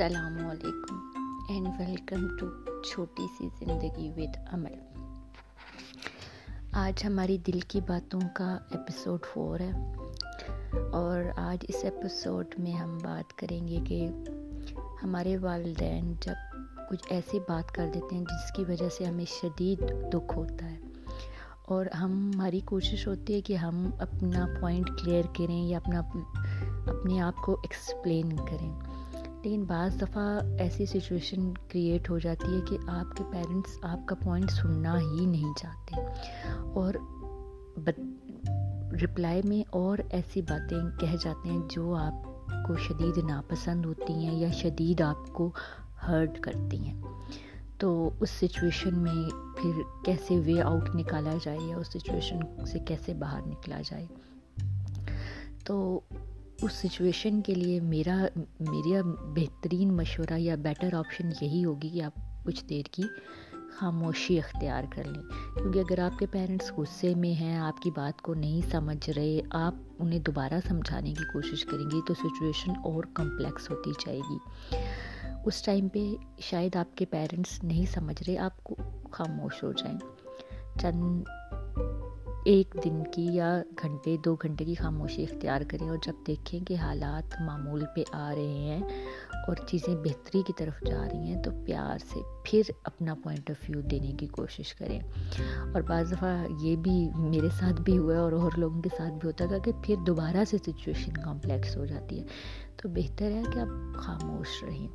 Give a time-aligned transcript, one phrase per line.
[0.00, 0.96] السلام علیکم
[1.48, 2.46] and welcome to
[2.82, 4.74] چھوٹی سی زندگی ود عمل
[6.72, 9.70] آج ہماری دل کی باتوں کا ایپیسوڈ فور ہے
[10.92, 14.08] اور آج اس ایپیسوڈ میں ہم بات کریں گے کہ
[15.02, 16.56] ہمارے والدین جب
[16.90, 19.78] کچھ ایسی بات کر دیتے ہیں جس کی وجہ سے ہمیں شدید
[20.12, 20.76] دکھ ہوتا ہے
[21.64, 26.00] اور ہماری کوشش ہوتی ہے کہ ہم اپنا پوائنٹ کلیئر کریں یا اپنا
[26.86, 28.87] اپنے آپ کو ایکسپلین کریں۔
[29.42, 34.14] لیکن بعض دفعہ ایسی سچویشن کریٹ ہو جاتی ہے کہ آپ کے پیرنٹس آپ کا
[34.14, 36.06] پوائنٹ سننا ہی نہیں چاہتے
[36.74, 36.94] اور
[39.02, 42.26] رپلائی میں اور ایسی باتیں کہہ جاتے ہیں جو آپ
[42.66, 45.50] کو شدید ناپسند ہوتی ہیں یا شدید آپ کو
[46.08, 47.02] ہرٹ کرتی ہیں۔
[47.78, 49.30] تو اس سچویشن میں
[49.62, 49.70] پھر
[50.04, 54.06] کیسے وے آؤٹ نکالا جائے یا اس سچویشن سے کیسے باہر نکلا جائے۔
[55.64, 56.00] تو
[56.62, 58.26] اس سچویشن کے لیے میرا
[58.60, 59.00] میرا
[59.34, 63.02] بہترین مشورہ یا بیٹر آپشن یہی ہوگی کہ آپ کچھ دیر کی
[63.76, 65.22] خاموشی اختیار کر لیں۔
[65.54, 69.40] کیونکہ اگر آپ کے پیرنٹس غصے میں ہیں، آپ کی بات کو نہیں سمجھ رہے،
[69.50, 74.38] آپ انہیں دوبارہ سمجھانے کی کوشش کریں گی تو سچویشن اور کمپلیکس ہوتی جائے گی۔
[75.46, 78.76] اس ٹائم پہ شاید آپ کے پیرنٹس نہیں سمجھ رہے، آپ کو
[79.10, 79.98] خاموش ہو جائیں۔
[80.80, 81.22] چند
[82.48, 86.76] ایک دن کی یا گھنٹے، دو گھنٹے کی خاموشی اختیار کریں اور جب دیکھیں کہ
[86.76, 88.80] حالات معمول پہ آ رہے ہیں
[89.46, 93.70] اور چیزیں بہتری کی طرف جا رہی ہیں تو پیار سے پھر اپنا پوائنٹ آف
[93.70, 95.00] ویو دینے کی کوشش کریں۔
[95.74, 99.12] اور بعض دفعہ یہ بھی میرے ساتھ بھی ہوا ہے اور اور لوگوں کے ساتھ
[99.12, 102.24] بھی ہوتا ہے کہ پھر دوبارہ سے سچویشن کمپلیکس ہو جاتی ہے۔
[102.76, 104.88] تو بہتر ہے کہ آپ خاموش رہیں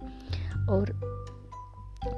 [0.68, 0.88] اور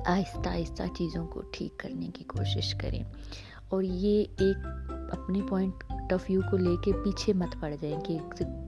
[0.05, 3.03] آہستہ آہستہ چیزوں کو ٹھیک کرنے کی کوشش کریں۔
[3.69, 4.57] اور یہ ایک
[5.21, 8.17] اپنے پوائنٹ آف ویو کو لے کے پیچھے مت پڑ جائیں کہ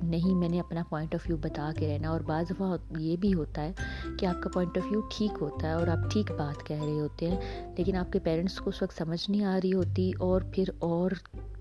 [0.03, 3.33] نہیں میں نے اپنا پوائنٹ آف ویو بتا کے رہنا اور بعض دفعہ یہ بھی
[3.33, 3.71] ہوتا ہے
[4.19, 6.99] کہ آپ کا پوائنٹ آف ویو ٹھیک ہوتا ہے اور آپ ٹھیک بات کہہ رہے
[6.99, 7.37] ہوتے ہیں،
[7.77, 11.11] لیکن آپ کے پیرنٹس کو اس وقت سمجھ نہیں آ رہی ہوتی اور پھر اور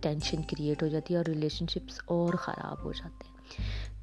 [0.01, 3.37] ٹینشن کریٹ ہو جاتی ہے اور ریلیشن شپس اور خراب ہو جاتے ہیں۔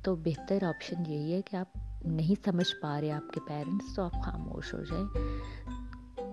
[0.04, 4.04] تو بہتر آپشن یہی ہے کہ آپ نہیں سمجھ پا رہے آپ کے پیرنٹس تو
[4.04, 5.06] آپ خاموش ہو جائیں۔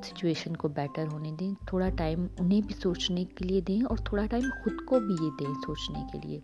[0.05, 4.27] سچویشن کو بیٹر ہونے دیں، تھوڑا ٹائم انہیں بھی سوچنے کے لیے دیں اور تھوڑا
[4.27, 6.41] ٹائم خود کو بھی یہ دیں سوچنے کے لیے۔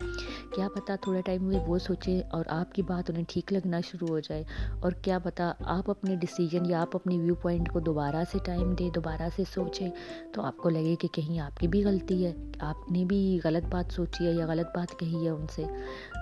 [0.55, 4.09] کیا پتہ تھوڑا ٹائم میں وہ سوچیں اور آپ کی بات انہیں ٹھیک لگنا شروع
[4.09, 4.45] ہو جائے۔
[4.81, 8.75] اور کیا پتہ آپ اپنے ڈیسیجن یا آپ اپنی ویو پوائنٹ کو دوبارہ سے ٹائم
[8.75, 9.91] دیں، دوبارہ سے سوچیں۔
[10.33, 13.75] تو آپ کو لگے کہ کہیں آپ کی بھی غلطی ہے، آپ نے بھی غلط
[13.75, 15.65] بات سوچی ہے یا غلط بات کہی ہے ان سے۔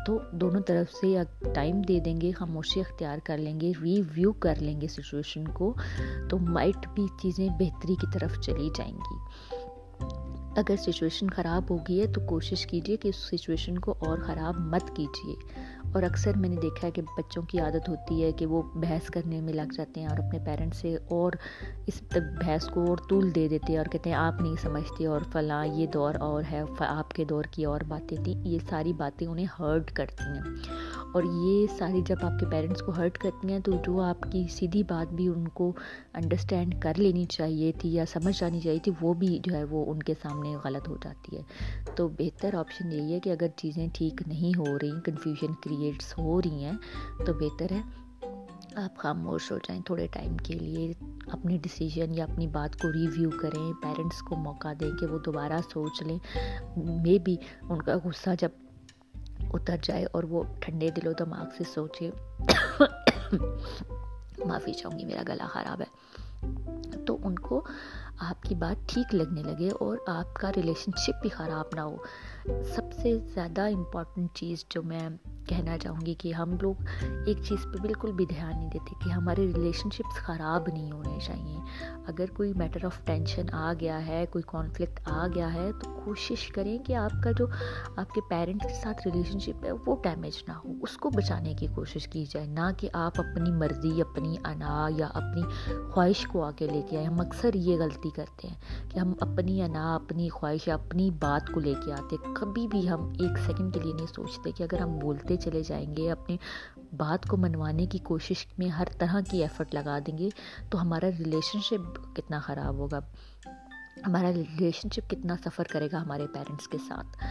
[0.06, 1.19] تو دونوں طرف سے
[1.55, 5.49] ٹائم دے دیں گے، خاموشی اختیار کر لیں گے ری ویو کر لیں گے سچویشن
[5.49, 5.75] کو۔
[6.31, 9.19] تو مائٹ بھی چیزیں بہتری کی طرف چلی جائیں گی۔
[10.57, 14.57] اگر سچویشن خراب ہو گئی ہے تو کوشش کیجیے کہ اس سچویشن کو اور خراب
[14.57, 15.63] مت کیجیے
[15.94, 19.06] اور اکثر میں نے دیکھا ہے کہ بچوں کی عادت ہوتی ہے کہ وہ بحث
[19.06, 21.32] کرنے میں لگ جاتے ہیں اور اپنے پیرنٹس سے اور
[21.87, 22.03] اس
[22.41, 25.66] بحث کو اور طول دے دیتے ہیں اور کہتے ہیں آپ نہیں سمجھتے اور فلاں
[25.66, 29.47] یہ دور اور ہے آپ کے دور کی اور باتیں۔ تھیں یہ ساری باتیں انہیں
[29.59, 30.55] ہرٹ کرتی ہیں۔
[31.15, 34.47] اور یہ ساری جب آپ کے پیرنٹس کو ہرٹ کرتی ہیں تو جو آپ کی
[34.50, 35.72] سیدھی بات بھی ان کو
[36.15, 39.93] انڈرسٹینڈ کر لینی چاہیے تھی یا سمجھ جانی چاہیے تھی، وہ بھی جو ہے وہ
[39.93, 41.43] ان کے سامنے غلط ہو جاتی ہے۔
[41.94, 45.53] تو بہتر آپشن یہی ہے کہ اگر چیزیں ٹھیک نہیں ہو رہی کنفیوژن
[45.84, 46.72] کریٹس ہو رہی ہیں
[47.27, 47.81] تو بہتر ہے
[48.77, 50.93] آپ خاموش ہو جائیں تھوڑے ٹائم کے لیے
[51.27, 55.61] اپنی ڈیسیجن یا اپنی بات کو ریویو کریں پیرنٹس کو موقع دیں کہ وہ دوبارہ
[55.73, 56.19] سوچ لیں
[56.77, 58.49] مے بی ان کا غصہ جب
[59.53, 62.11] اتر جائے اور وہ ٹھنڈے دل و دماغ سے سوچے
[64.47, 67.61] معافی چاہوں گی میرا گلا خراب ہے تو ان کو
[68.21, 71.97] آپ کی بات ٹھیک لگنے لگے اور آپ کا ریلیشن شپ بھی خراب نہ ہو
[72.65, 75.09] سب سے زیادہ امپورٹنٹ چیز جو میں
[75.47, 76.75] کہنا چاہوں گی کہ ہم لوگ
[77.27, 81.19] ایک چیز پہ بالکل بھی دھیان نہیں دیتے کہ ہمارے ریلیشن شپس خراب نہیں ہونے
[81.27, 81.59] چاہیے۔
[82.06, 86.49] اگر کوئی میٹر آف ٹینشن آ گیا ہے، کوئی کانفلکٹ آ گیا ہے، تو کوشش
[86.49, 87.46] کریں کہ آپ کا جو
[87.96, 91.55] آپ کے پیرنٹ کے ساتھ ریلیشن شپ ہے، وہ ڈیمیج نہ ہو۔ اس کو بچانے
[91.55, 95.43] کی کوشش کی جائے، نہ کہ آپ اپنی مرضی، اپنی انا یا اپنی
[95.93, 99.62] خواہش کو آگے لے کے آئیں۔ ہم اکثر یہ غلطی کرتے ہیں کہ ہم اپنی
[99.62, 103.75] انا، اپنی خواہش یا اپنی بات کو لے کے آتے۔ کبھی بھی ہم ایک سیکنڈ
[103.75, 106.36] کے لیے نہیں سوچتے کہ اگر ہم بولتے کرتے چلے جائیں گے، اپنی
[106.96, 110.28] بات کو منوانے کی کوشش میں ہر طرح کی ایفرٹ لگا دیں گے،
[110.70, 113.00] تو ہمارا ریلیشن شپ کتنا خراب ہوگا۔
[114.06, 117.25] ہمارا ریلیشن شپ کتنا سفر کرے گا ہمارے پیرنٹس کے ساتھ۔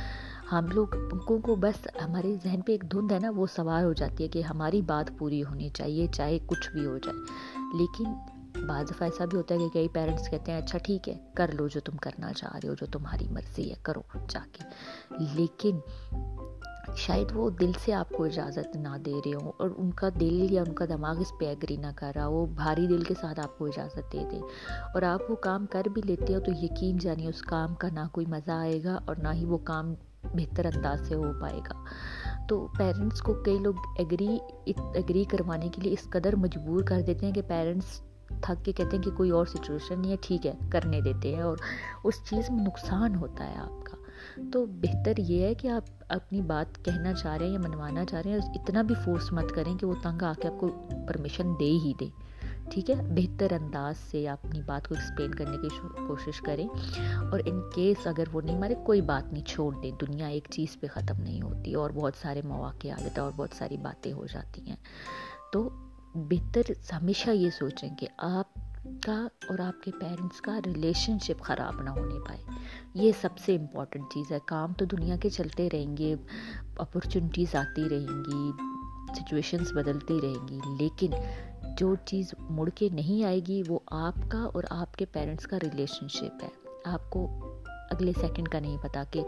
[0.51, 4.23] ہم لوگوں کو بس ہمارے ذہن پہ ایک دھند ہے نا، وہ سوار ہو جاتی
[4.23, 7.17] ہے کہ ہماری بات پوری ہونی چاہیے، چاہے کچھ بھی ہو جائے۔
[7.77, 8.05] لیکن
[8.67, 11.51] بعض دفعہ ایسا بھی ہوتا ہے کہ کئی پیرنٹس کہتے ہیں اچھا ٹھیک ہے، کر
[11.53, 14.63] لو جو تم کرنا چاہ رہے ہو، جو تمہاری مرضی ہے، کرو جا کے۔
[15.33, 15.79] لیکن
[16.97, 20.47] شاید وہ دل سے آپ کو اجازت نہ دے رہے ہوں اور ان کا دل
[20.51, 23.39] یا ان کا دماغ اس پہ ایگری نہ کر رہا وہ بھاری دل کے ساتھ
[23.39, 24.37] آپ کو اجازت دے دے
[24.93, 27.99] اور آپ وہ کام کر بھی لیتے ہو تو یقین جانیے اس کام کا نہ
[28.11, 29.93] کوئی مزہ آئے گا اور نہ ہی وہ کام
[30.23, 31.83] بہتر انداز سے ہو پائے گا۔
[32.47, 37.25] تو پیرنٹس کو کئی لوگ ایگری ایگری کروانے کے لیے اس قدر مجبور کر دیتے
[37.25, 38.01] ہیں کہ پیرنٹس
[38.41, 41.41] تھک کے کہتے ہیں کہ کوئی اور سچویشن نہیں ہے، ٹھیک ہے، کرنے دیتے ہیں
[41.41, 41.57] اور
[42.03, 44.02] اس چیز میں نقصان ہوتا ہے آپ کا۔
[44.53, 48.21] تو بہتر یہ ہے کہ آپ اپنی بات کہنا چاہ رہے ہیں یا منوانا چاہ
[48.21, 51.53] رہے ہیں اتنا بھی فورس مت کریں کہ وہ تنگ آ کے آپ کو پرمیشن
[51.59, 52.07] دے ہی دے۔
[52.69, 55.67] ٹھیک ہے؟ بہتر انداز سے آپ اپنی بات کو ایکسپلین کرنے کی
[56.07, 56.67] کوشش کریں۔
[57.31, 60.79] اور ان کیس اگر وہ نہیں مارے، کوئی بات نہیں، چھوڑ دیں۔ دنیا ایک چیز
[60.79, 64.13] پہ ختم نہیں ہوتی اور بہت سارے مواقع آ جاتے ہیں اور بہت ساری باتیں
[64.13, 64.75] ہو جاتی ہیں۔
[65.53, 65.69] تو
[66.15, 66.61] بہتر
[66.93, 68.45] ہمیشہ یہ سوچیں کہ آپ
[69.03, 72.43] کا اور آپ کے پیرنٹس کا ریلیشن شپ خراب نہ ہونے پائے۔
[72.93, 76.15] یہ سب سے امپورٹنٹ چیز ہے۔ کام تو دنیا کے چلتے رہیں گے
[76.77, 78.51] اپرچونیٹیز آتی رہیں گی
[79.15, 81.07] سچویشنس بدلتی رہیں گی، لیکن
[81.77, 85.57] جو چیز مڑ کے نہیں آئے گی وہ آپ کا اور آپ کے پیرنٹس کا
[85.63, 86.49] ریلیشن شپ ہے۔
[86.85, 87.39] آپ کو
[87.91, 89.21] اگلے سیکنڈ کا نہیں پتا کہ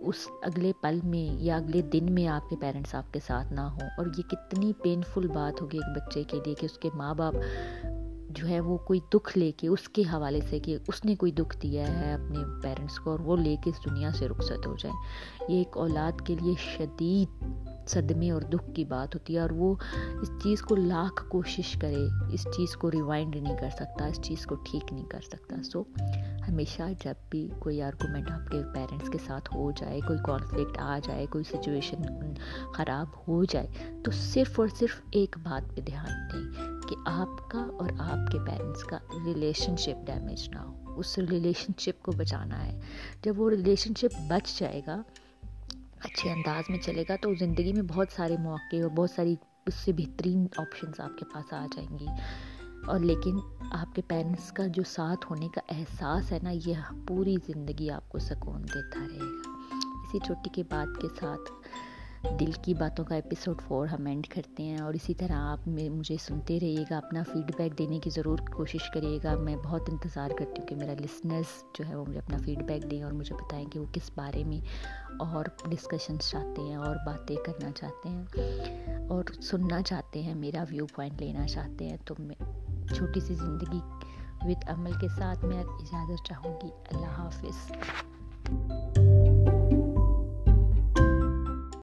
[0.00, 3.60] اس اگلے پل میں یا اگلے دن میں آپ کے پیرنٹس آپ کے ساتھ نہ
[3.60, 7.14] ہوں۔ اور یہ کتنی پینفل بات ہوگی ایک بچے کے لیے کہ اس کے ماں
[7.14, 7.34] باپ
[8.34, 11.32] جو ہے وہ کوئی دکھ لے کے اس کے حوالے سے کہ اس نے کوئی
[11.32, 14.76] دکھ دیا ہے اپنے پیرنٹس کو اور وہ لے کے اس دنیا سے رخصت ہو
[14.78, 14.96] جائیں
[15.48, 17.42] یہ ایک اولاد کے لیے شدید
[17.88, 19.74] صدمے اور دکھ کی بات ہوتی ہے اور وہ
[20.20, 24.46] اس چیز کو لاکھ کوشش کرے، اس چیز کو ریوائنڈ نہیں کر سکتا، اس چیز
[24.46, 25.82] کو ٹھیک نہیں کر سکتا۔ سو
[26.48, 30.98] ہمیشہ جب بھی کوئی آرگومنٹ آپ کے پیرنٹس کے ساتھ ہو جائے، کوئی کانفلکٹ آ
[31.04, 32.02] جائے، کوئی سچویشن
[32.74, 33.66] خراب ہو جائے،
[34.04, 38.38] تو صرف اور صرف ایک بات پہ دھیان دیں۔ کہ آپ کا اور آپ کے
[38.38, 42.80] پیرنٹس کا ریلیشن شپ ڈیمیج نہ ہو۔ اس ریلیشن شپ کو بچانا ہے۔
[43.22, 45.02] جب وہ ریلیشن شپ بچ جائے گا،
[46.00, 49.34] اچھے انداز میں چلے گا، تو زندگی میں بہت سارے مواقع اور بہت ساری
[49.66, 52.06] اس سے بہترین آپشنس آپ کے پاس آ جائیں گی۔
[52.86, 53.36] اور لیکن
[53.72, 56.74] آپ کے پیرنٹس کا جو ساتھ ہونے کا احساس ہے نا، یہ
[57.08, 61.68] پوری زندگی آپ کو سکون دیتا رہے گا۔ اسی چھوٹی کی بات کے ساتھ
[62.40, 66.16] دل کی باتوں کا ایپیسوڈ فور ہم اینڈ کرتے ہیں اور اسی طرح آپ مجھے
[66.20, 70.30] سنتے رہیے گا، اپنا فیڈ بیک دینے کی ضرور کوشش کریے گا۔ میں بہت انتظار
[70.38, 73.34] کرتی ہوں کہ میرا لسنرس جو ہے وہ مجھے اپنا فیڈ بیک دیں اور مجھے
[73.34, 74.60] بتائیں کہ وہ کس بارے میں
[75.18, 78.22] اور ڈسکشنس چاہتے ہیں اور باتیں کرنا چاہتے ہیں۔
[79.08, 82.42] اور سننا چاہتے ہیں، میرا ویو پوائنٹ لینا چاہتے ہیں۔ تو میں
[82.94, 83.80] چھوٹی سی زندگی
[84.42, 87.72] وتھ عمل کے ساتھ میں اجازت چاہوں گی۔ اللہ حافظ۔